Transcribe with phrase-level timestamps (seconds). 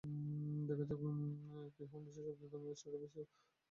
[0.67, 1.01] দেখা যাক,
[1.75, 3.25] কে হোন বিশ্বের সবচেয়ে দামি স্টার্টআপের সিইও।